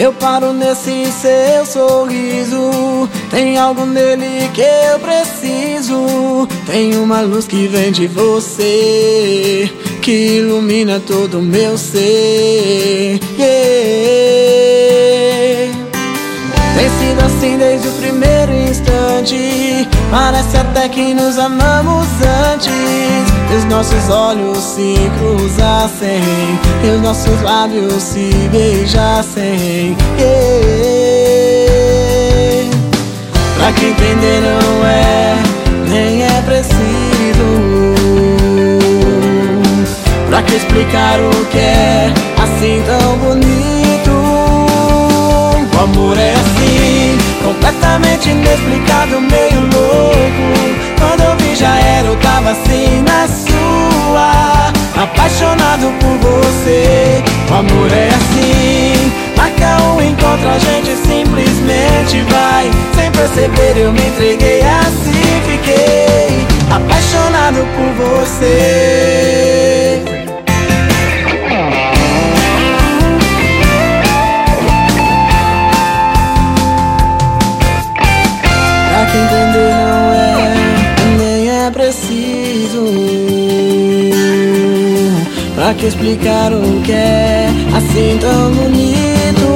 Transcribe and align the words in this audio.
Eu 0.00 0.14
paro 0.14 0.54
nesse 0.54 1.12
seu 1.12 1.66
sorriso. 1.66 3.06
Tem 3.30 3.58
algo 3.58 3.84
nele 3.84 4.48
que 4.54 4.62
eu 4.62 4.98
preciso. 4.98 6.48
Tem 6.64 6.96
uma 6.96 7.20
luz 7.20 7.46
que 7.46 7.66
vem 7.66 7.92
de 7.92 8.06
você, 8.06 9.70
que 10.00 10.38
ilumina 10.38 10.98
todo 11.00 11.40
o 11.40 11.42
meu 11.42 11.76
ser. 11.76 13.20
Yeah. 13.38 13.50
Tem 16.74 16.88
sido 16.98 17.22
assim 17.26 17.58
desde 17.58 17.88
o 17.88 17.92
primeiro 17.92 18.54
instante. 18.54 19.86
Parece 20.10 20.56
até 20.56 20.88
que 20.88 21.12
nos 21.12 21.36
amamos 21.38 22.06
antes. 22.54 23.29
E 23.50 23.56
os 23.56 23.64
nossos 23.64 24.08
olhos 24.08 24.58
se 24.58 24.94
cruzassem. 25.18 26.22
E 26.84 26.90
os 26.94 27.02
nossos 27.02 27.42
lábios 27.42 28.02
se 28.02 28.30
beijassem. 28.52 29.96
Yeah. 30.18 30.80
Pra 33.56 33.72
que 33.72 33.86
entender 33.86 34.40
não 34.40 34.86
é, 34.86 35.36
nem 35.88 36.22
é 36.22 36.42
preciso. 36.42 36.80
Pra 40.28 40.42
que 40.42 40.54
explicar 40.54 41.20
o 41.20 41.44
que 41.46 41.58
é 41.58 42.12
assim 42.42 42.82
tão 42.86 43.18
bonito? 43.18 44.10
O 45.74 45.82
amor 45.82 46.16
é 46.16 46.32
assim, 46.32 47.18
completamente 47.44 48.30
inexplicável, 48.30 49.20
meio 49.20 49.60
louco. 49.60 50.50
Quando 50.98 51.29
amor 57.60 57.92
é 57.92 58.08
assim, 58.08 59.12
marca 59.36 59.82
um 59.92 60.02
encontro, 60.02 60.48
a 60.48 60.58
gente 60.58 60.96
simplesmente 60.96 62.22
vai. 62.30 62.70
Sem 62.94 63.10
perceber, 63.12 63.76
eu 63.76 63.92
me 63.92 64.00
entreguei 64.00 64.49
Que 85.78 85.86
explicar 85.86 86.52
o 86.52 86.82
que 86.82 86.92
é 86.92 87.48
assim 87.74 88.18
tão 88.20 88.50
bonito. 88.50 89.46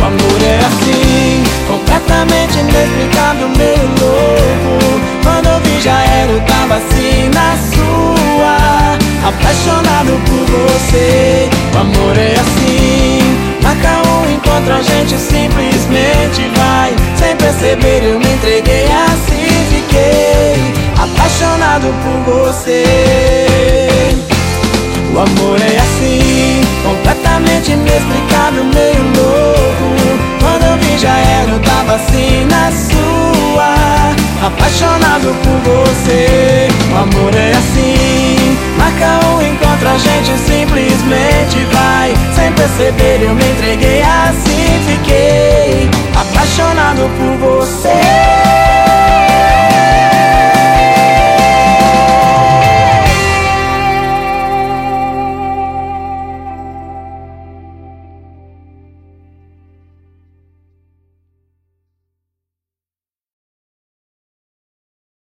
O 0.00 0.04
amor 0.04 0.42
é 0.42 0.58
assim, 0.66 1.44
completamente 1.68 2.58
inexplicável, 2.58 3.48
meio 3.50 3.86
louco. 4.00 5.00
Quando 5.22 5.46
eu 5.46 5.60
vi 5.60 5.80
já 5.80 6.02
era, 6.02 6.32
eu 6.32 6.40
tava 6.40 6.76
assim 6.76 7.28
na 7.32 7.56
sua. 7.70 9.28
Apaixonado 9.28 10.18
por 10.24 10.44
você. 10.56 11.48
O 11.72 11.78
amor 11.78 12.18
é 12.18 12.32
assim, 12.32 13.20
marca 13.62 14.02
um 14.08 14.32
encontro, 14.32 14.72
a 14.72 14.82
gente 14.82 15.16
simplesmente 15.18 16.50
vai. 16.56 16.96
Sem 17.16 17.36
perceber 17.36 18.02
eu 18.02 18.18
me 18.18 18.26
entreguei 18.26 18.86
assim, 18.86 19.46
fiquei. 19.70 20.74
Apaixonado 20.96 21.94
por 22.02 22.48
você 22.48 22.93
inexplicável, 27.94 28.64
meio 28.64 29.02
louco. 29.02 29.94
Quando 30.40 30.64
eu 30.64 30.78
vi 30.78 30.98
já 30.98 31.16
era, 31.16 31.50
eu 31.50 31.60
tava 31.60 31.94
assim 31.94 32.44
na 32.46 32.70
sua. 32.70 33.84
Apaixonado 34.44 35.34
por 35.42 35.72
você 35.72 36.68
O 36.92 36.96
amor 36.96 37.34
é 37.34 37.52
assim, 37.52 38.58
marca 38.76 39.26
um 39.28 39.40
encontro, 39.40 39.88
a 39.88 39.96
gente 39.96 40.36
simplesmente 40.38 41.64
vai. 41.72 42.14
Sem 42.34 42.52
perceber 42.52 43.22
eu 43.22 43.34
me 43.34 43.42
entreguei 43.42 44.02
assim, 44.02 44.80
fiquei 44.86 45.88
Apaixonado 46.14 47.08
por 47.16 47.48
você 47.48 48.33